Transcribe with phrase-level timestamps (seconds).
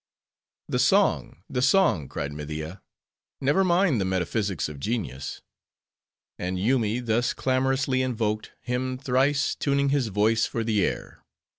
[0.67, 1.43] "The song!
[1.47, 2.81] the song!" cried Media.
[3.39, 5.43] "Never mind the metaphysics of genius."
[6.39, 11.23] And Yoomy, thus clamorously invoked, hemmed thrice, tuning his voice for the air.